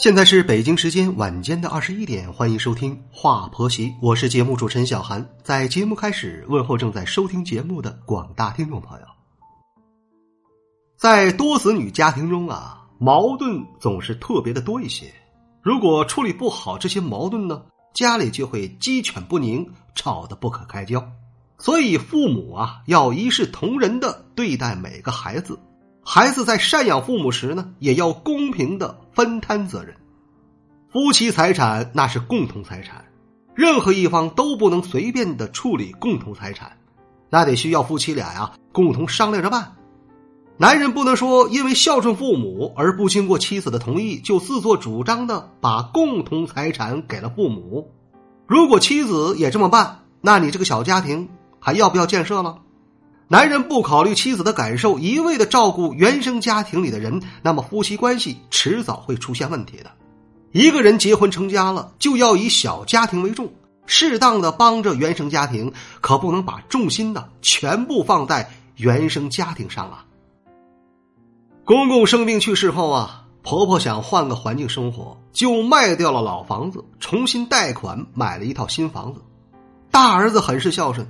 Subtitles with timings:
[0.00, 5.28] 现在是北京时间晚间的二十一点，欢迎收听《话婆媳》，我是节目主持人小韩。
[5.42, 9.06] 在节目开始，问候正在收听节目的广大听众朋友。
[10.96, 15.12] 在多子女家庭中啊，矛盾总是特别的多一些。
[15.60, 21.06] 如果处理不好这些矛盾呢，家里就会鸡犬不宁，吵得不可开交。
[21.58, 25.60] 所以，父母啊，要一视同仁的对待每个孩子。
[26.02, 29.94] 孩子在赡养父母时呢，也要公平的分摊责任。
[30.92, 33.04] 夫妻财产那是共同财产，
[33.54, 36.78] 任何一方都不能随便的处理共同财产，
[37.28, 39.76] 那得需要夫妻俩呀共同商量着办。
[40.56, 47.92] 男人不能说因为孝顺父母而不经过妻子的同意就自作主张的把共同财产给了父母。
[48.46, 51.28] 如果妻子也这么办，那你这个小家庭
[51.60, 52.58] 还要不要建设了？
[53.32, 59.92] 男人不考虑妻子的感受，一味的照顾原生家庭里的人，那么夫妻关系迟早会出现问题的。
[60.50, 63.48] 一个人结婚成家了，就要以小家庭为重，
[63.86, 70.04] 适当的帮着原生家庭，可不能把重心呢全部放在原生家庭上啊。
[71.64, 79.20] 公公生病去世后啊，婆婆想换个环境生活，就卖掉了老房子，重新贷款买了一套新房子。
[79.88, 81.06] 大儿子很是孝顺。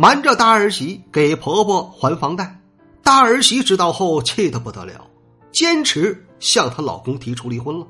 [0.00, 2.60] 瞒着大儿媳给婆婆还房贷，
[3.02, 5.04] 大儿媳知道后气得不得了，
[5.50, 7.86] 坚持向她老公提出离婚了。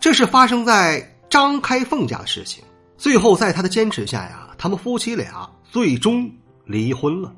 [0.00, 2.64] 这是发生在张开凤家的事情。
[2.98, 6.28] 最后在她的坚持下呀，他们夫妻俩最终
[6.64, 7.32] 离婚了。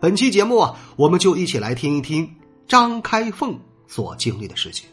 [0.00, 2.34] 本期节目啊，我们就一起来听一听
[2.66, 4.88] 张开凤所经历的事情。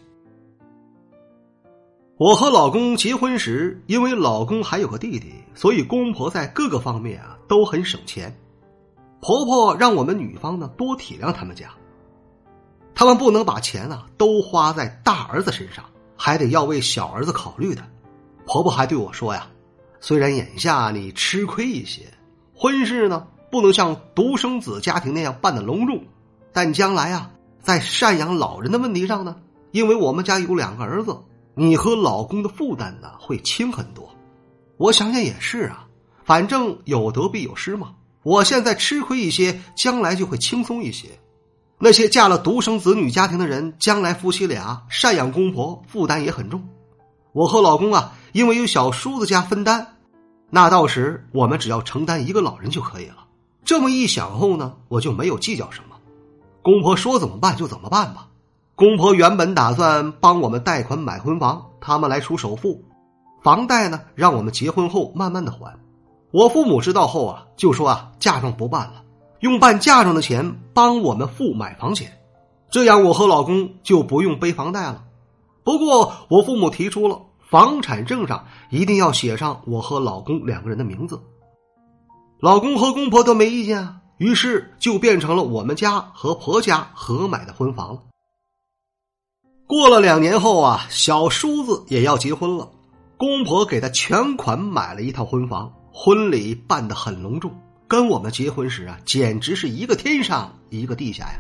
[2.17, 8.33] 我和老公结婚时，因为老公还有个弟弟，所以公婆在各个方面啊都很省钱。
[9.19, 11.71] 婆婆让我们女方呢多体谅他们家，
[12.93, 15.83] 他们不能把钱啊都花在大儿子身上，
[16.15, 17.81] 还得要为小儿子考虑的。
[18.45, 19.49] 婆婆还对我说呀
[19.99, 22.03] ：“虽然眼下你吃亏一些，
[22.55, 26.01] 婚事呢不能像独生子家庭那样办的隆重，
[26.53, 29.35] 但将来啊在赡养老人的问题上呢，
[29.71, 31.17] 因为我们家有两个儿子。”
[31.55, 34.09] 你和老公的负担呢会轻很多，
[34.77, 35.87] 我想想也是啊，
[36.25, 37.95] 反正有得必有失嘛。
[38.23, 41.19] 我现在吃亏一些，将来就会轻松一些。
[41.77, 46.67] 那些嫁了独生子女家庭的人，将来夫妻俩赡养公婆负担也很重。
[47.33, 49.95] 我和老公啊，因为有小叔子家分担，
[50.49, 53.25] 那到时我们只要承担一个老人就可以了。
[53.63, 55.95] 这么一想后呢，我就没有计较什么，
[56.61, 58.27] 公婆说怎么办就怎么办吧。
[58.77, 62.83] 公婆原本打算帮我们贷款买婚房，他们来出首付，
[63.41, 65.79] 房贷呢让我们结婚后慢慢的还。
[66.31, 69.01] 我父母知道后啊，就说啊嫁妆不办了，
[69.39, 72.11] 用办嫁妆的钱帮我们付买房钱，
[72.69, 75.05] 这样我和老公就不用背房贷了。
[75.63, 81.17] 不过我父母提出了房产证上一定要写上我和老公两个人的名字，
[82.41, 88.01] 老公和公婆都没意见啊，于是就变成了我们家和婆家合买的婚房了。
[89.67, 92.69] 过了两年后啊，小叔子也要结婚了，
[93.17, 97.51] 公婆给他全款买了一套婚房，婚礼办得很隆重，
[97.87, 101.39] 跟我们结婚时啊，简直是一个天上一个地下呀。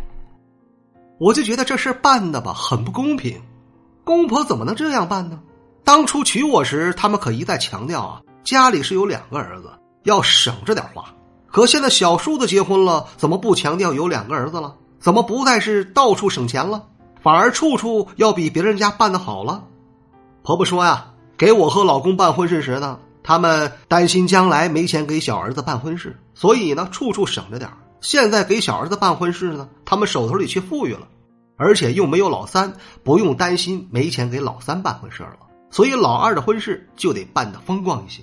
[1.19, 3.39] 我就觉得这事办的吧，很不公平，
[4.03, 5.39] 公婆怎么能这样办呢？
[5.83, 9.69] 当初娶我时，他们可一再强调啊，家里是有两个儿子，
[10.03, 11.05] 要省着点花。
[11.45, 14.75] 可现在小叔子结婚了，怎么不强调有两个儿子了？
[14.99, 16.87] 怎么不再是到处省钱了？
[17.25, 19.63] 反而处处要比别人家办的好了。
[20.43, 31.07] 婆婆说呀，给我和老公办婚事时呢，他们担心将来没钱给小儿子办婚事，所以呢处处省着点现在给小儿子办婚事呢，他们手头里却富裕了，
[31.57, 32.71] 而且又没有老三，
[33.03, 35.39] 不用担心没钱给老三办婚事了。
[35.71, 38.21] 所以老二的婚事就得办得风光一些。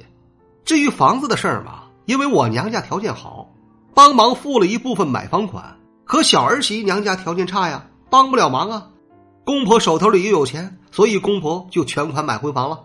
[0.64, 3.50] 至于房子的事儿嘛，因为我娘家条件好，
[3.94, 8.86] 帮忙付了一部分买房款，可小儿媳娘家条件差呀，帮不了忙啊。
[9.44, 12.84] 公婆手头里又有钱，所以公婆就全款买婚房了。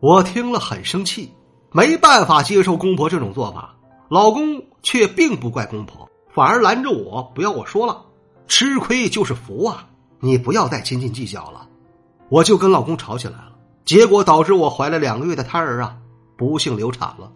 [0.00, 1.32] 我听了很生气，
[1.72, 3.76] 没办法接受公婆这种做法。
[4.08, 8.02] 老公却并不怪公婆，反而拦着我不要我说了。
[8.46, 9.88] 吃亏就是福啊！
[10.20, 11.68] 你不要再斤斤计较了。
[12.28, 13.52] 我就跟老公吵起来了，
[13.84, 15.96] 结果导致我怀了两个月的胎儿啊，
[16.36, 17.32] 不幸流产了。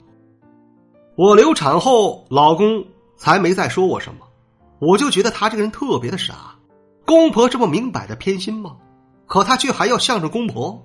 [1.17, 2.85] 我流产后，老公
[3.17, 4.27] 才没再说我什么，
[4.79, 6.55] 我就觉得他这个人特别的傻。
[7.05, 8.77] 公婆这么明摆着偏心吗？
[9.27, 10.85] 可他却还要向着公婆。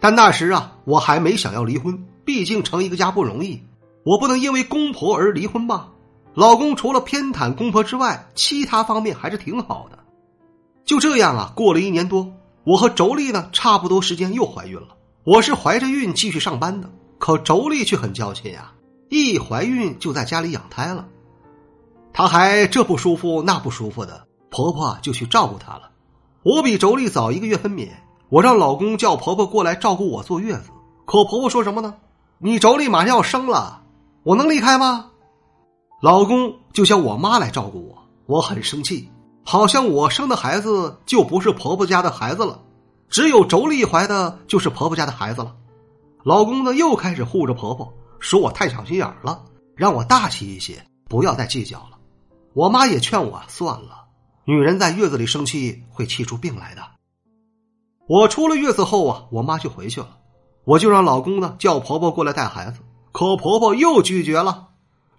[0.00, 3.62] 但那时啊，我还没想要离婚，毕竟成一个家不容易，
[4.04, 5.90] 我不能因为公婆而离婚吧。
[6.34, 9.98] 老公除了偏袒公婆之外，其他方面还是挺好的。
[10.84, 12.32] 就这样啊，过了一年多，
[12.64, 14.96] 我和妯娌呢，差不多时间又怀孕了。
[15.24, 18.72] 我是怀着孕继续上班的，可妯娌却很娇气呀，
[19.10, 21.06] 一怀孕就在家里养胎了。
[22.12, 25.90] 她还这不舒服那不舒服的，婆婆就去照顾她了。
[26.42, 27.88] 我比妯娌早一个月分娩，
[28.28, 30.70] 我让老公叫婆婆过来照顾我坐月子。
[31.04, 31.94] 可婆婆说什么呢？
[32.38, 33.82] 你妯娌马上要生了，
[34.22, 35.10] 我能离开吗？
[36.00, 39.10] 老公就叫我妈来照顾我，我很生气，
[39.44, 42.60] 好像我生的孩子就不是婆婆家的孩子了。
[43.10, 45.54] 只有妯娌怀的就是婆婆家的孩子了，
[46.22, 49.42] 老公呢又开始护着婆婆，说我太小心眼了，
[49.74, 51.98] 让我大气一些，不要再计较了。
[52.54, 53.99] 我妈也劝我算了，
[54.50, 56.82] 女人在月子里生气会气出病来的。
[58.08, 60.16] 我出了月子后啊，我妈就回去了，
[60.64, 62.80] 我就让老公呢叫婆婆过来带孩子，
[63.12, 64.70] 可婆婆又拒绝了。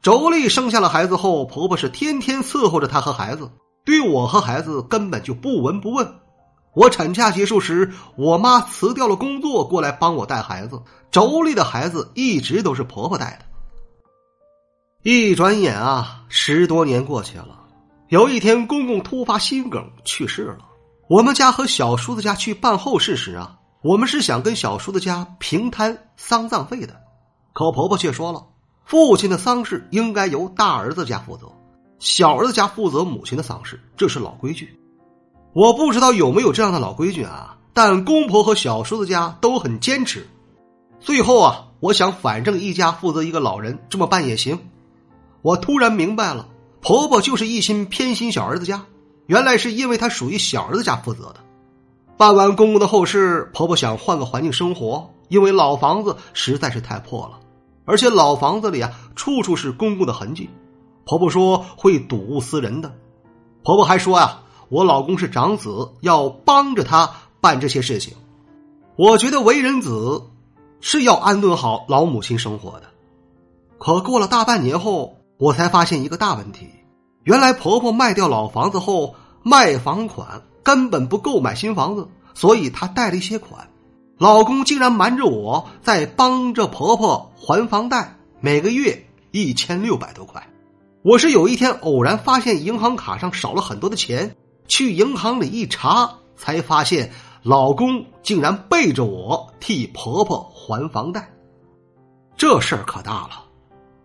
[0.04, 3.50] 妯娌生下了孩子后，婆婆是天天伺候着她和孩子，
[3.86, 6.16] 对我和孩子根本就不闻不问。
[6.74, 10.81] 我产假结束时，我妈辞掉了工作，过来帮我带孩子。
[11.10, 13.45] 妯娌的孩子一直都是婆婆带的。
[15.04, 17.60] 一转眼啊，十多年过去了。
[18.12, 20.58] 有一天，公公突发心梗去世了。
[21.08, 26.94] 我们家和小叔子家去办后事时啊，我们是想跟小叔子家平摊丧葬费的，
[27.54, 28.46] 可婆婆却说了，
[28.84, 31.50] 父亲的丧事应该由大儿子家负责，
[32.00, 34.78] 小儿子家负责母亲的丧事，这是老规矩。
[35.54, 40.28] 我不知道有没有这样的老规矩啊，但公婆和小叔子家都很坚持。
[41.00, 44.60] 最后啊，我想反正一家负责一个老人，这么办也行。
[45.42, 46.46] 我突然明白了，
[46.81, 48.86] 婆婆就是一心偏心小儿子家，
[49.28, 51.38] 原来是因为她属于小儿子家负责的。
[52.18, 57.39] 办完公公的后事，婆婆想换个环境生活，因为老房子实在是太破了，
[57.86, 60.50] 而且老房子里啊处处是公公的痕迹。
[61.06, 62.94] 婆婆说会睹物思人的。
[63.63, 64.44] 婆婆还说啊。
[64.72, 67.12] 我老公是长子，要帮着他
[67.42, 68.13] 办这些事情。
[68.95, 70.24] 我觉得为人子
[70.80, 72.83] 是要安顿好老母亲生活的。
[73.78, 76.70] 可过了大半年后，我才发现一个大问题：
[77.24, 83.68] 原来婆婆卖掉老房子后，卖房款根本不够买新房子，所以她贷了一些款。
[84.20, 90.48] 老公竟然瞒着我在帮着婆婆还房贷，每个月一千六百多块。
[91.02, 94.36] 我是有一天偶然发现银行卡上少了很多的钱。
[94.68, 97.12] 去银行里一查，才发现
[97.42, 101.32] 老公竟然背着我替婆婆还房贷，
[102.38, 103.46] 这事儿可大了。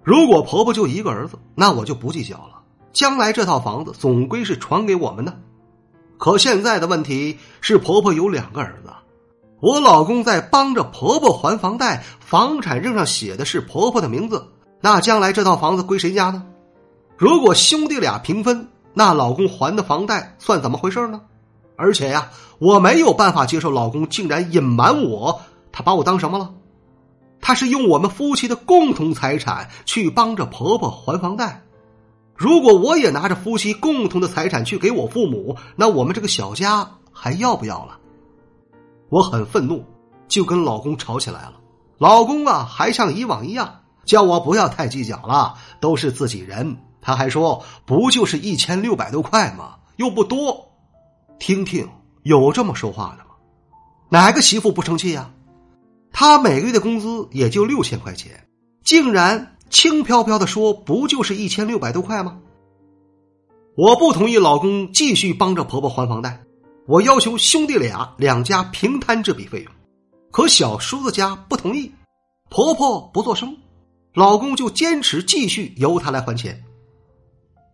[0.07, 2.61] 如果婆婆就一个儿子，那我就不计较了。
[2.93, 5.37] 将来这套房子总归是传给我们的。
[6.17, 8.91] 可现在的问题是，婆婆有两个儿子，
[9.59, 14.47] 我老公在帮着婆婆还房贷，房产证上写的是婆婆的名字，
[14.81, 16.45] 那将来这套房子归谁家呢？
[17.17, 18.69] 如果兄弟俩平分。
[18.99, 21.21] 那老公还的房贷算怎么回事呢？
[21.77, 26.55] 而且呀，我没有办法接受老公竟然隐瞒我，他把我当什么了？
[27.47, 31.63] 他是用我们夫妻的共同财产去帮着婆婆还房贷。
[32.35, 38.01] 如果我也拿着夫妻共同的财产去给我父母，那我们这个小家还要不要了？
[39.11, 39.85] 我很愤怒，
[40.27, 41.53] 就跟老公吵起来了。
[41.99, 46.77] 老公啊，还像以往一样叫我不要太计较了，都是自己人。
[47.01, 49.77] 他还说：“不就是一千六百多块吗？
[49.99, 50.69] 又不多。”
[51.39, 51.89] 听听，
[52.25, 53.37] 有这么说话的吗？
[54.09, 55.31] 哪个媳妇不生气呀？
[56.19, 58.49] 他每个月的工资也就六千块钱，
[58.83, 62.39] 竟然轻飘飘的说：“不就是一千六百多块吗？”
[63.77, 66.43] 我不同意老公继续帮着婆婆还房贷，
[66.87, 69.71] 我要求兄弟俩两家平摊这笔费用。
[70.33, 71.93] 可小叔子家不同意，
[72.49, 73.55] 婆婆不做声，
[74.15, 76.65] 老公就坚持继续由他来还钱。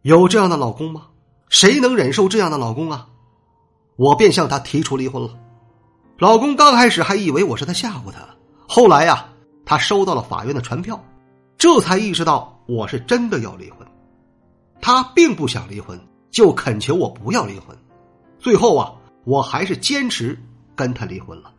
[0.03, 1.07] 有这样的老公吗？
[1.49, 3.07] 谁能忍受这样的老公啊？
[3.95, 5.39] 我便向他提出离婚了。
[6.19, 8.21] 老公刚开始还以为我是在吓唬他，
[8.69, 9.27] 后来呀，
[9.65, 11.03] 他收到了法院的传票，
[11.59, 13.87] 这才意识到我是真的要离婚。
[14.81, 15.99] 他并不想离婚，
[16.31, 17.77] 就恳求我不要离婚。
[18.39, 18.93] 最后啊，
[19.25, 20.39] 我还是坚持
[20.77, 21.53] 跟他离婚了。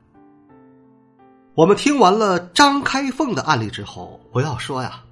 [1.56, 5.04] 我们听完了张开凤的案例之后，我要说呀，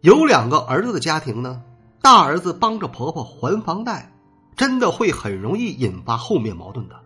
[0.00, 1.62] 有两个儿子的家庭呢。
[2.02, 4.10] 大儿子帮着婆婆还房贷，
[4.56, 6.98] 真的会很容易引发后面矛盾的。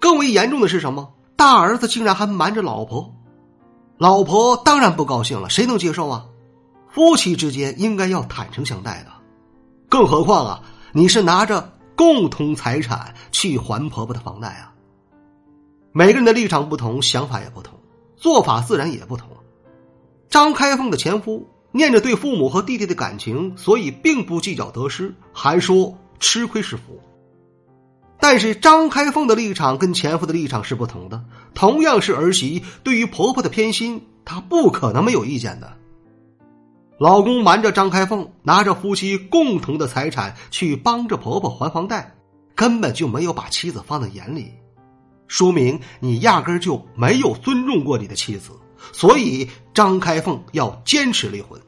[0.00, 1.12] 更为严重的是什么？
[1.36, 3.14] 大儿子竟然还瞒着老婆，
[3.96, 6.26] 老婆当然不高兴了，谁能接受啊？
[6.88, 9.12] 夫妻之间应该要坦诚相待的。
[9.88, 14.72] 更何况啊，你是拿着共同财产去还婆婆的房贷啊。
[15.92, 17.78] 每个人的立场不同，想法也不同，
[18.16, 19.28] 做法自然也不同。
[20.28, 27.00] 张开凤的前夫念着对父母和弟弟的感情，所以并不计较得失，还说吃亏是福。
[28.20, 31.24] 但是张开凤的立场跟前夫的立场是不同的。
[31.54, 35.76] 同样是儿媳，对于婆婆的偏心，她不可能没有意见的。
[36.98, 42.14] 老公瞒着张开凤，拿着夫妻共同的财产去帮着婆婆还房贷，
[42.54, 44.52] 根本就没有把妻子放在眼里，
[45.26, 48.52] 说明你压根就没有尊重过你的妻子。
[48.92, 51.58] 所以张开凤要坚持离婚。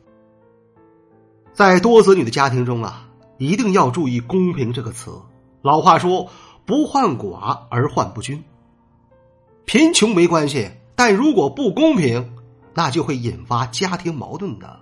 [1.55, 5.11] 在多子女的家庭中啊，一定要注意“公平”这个词。
[5.63, 6.29] 老话说
[6.67, 8.43] ：“不患寡而患不均。”
[9.65, 12.35] 贫穷没关系，但如果不公平，
[12.75, 14.81] 那就会引发家庭矛盾的。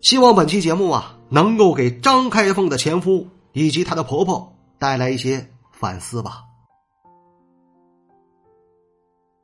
[0.00, 6.47] 希望本期节目啊，能够给张开凤的前夫以及她的婆婆带来一些反思吧。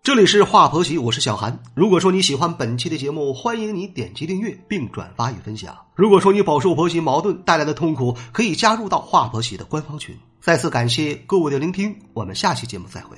[0.04, 1.58] 这里是华婆媳，我是小韩。
[1.72, 5.74] 如果说你喜欢本期的节目，欢迎你点击订阅并转发与分享。
[5.94, 10.14] 如果说你饱受婆媳矛盾带来的痛苦，可以加入到华婆媳的官方群。
[10.42, 13.16] 再次感谢各位的聆听，我们下期节目再会。